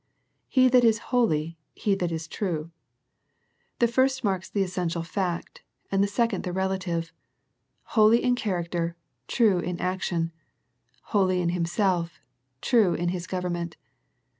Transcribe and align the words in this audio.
"He 0.47 0.67
that 0.67 0.83
is 0.83 0.97
holy. 1.13 1.59
He 1.75 1.93
that 1.93 2.11
is 2.11 2.27
true." 2.27 2.71
The 3.77 3.87
first 3.87 4.23
marks 4.23 4.49
the 4.49 4.63
essential 4.63 5.03
fact, 5.03 5.61
and 5.91 6.01
the 6.03 6.07
second 6.07 6.43
the 6.43 6.51
relative; 6.51 7.13
holy 7.83 8.23
in 8.23 8.33
character, 8.33 8.95
true 9.27 9.59
in 9.59 9.79
action; 9.79 10.31
holy 11.13 11.39
in 11.39 11.49
Himself, 11.49 12.19
true 12.61 12.95
in 12.95 13.09
His 13.09 13.27
government. 13.27 13.77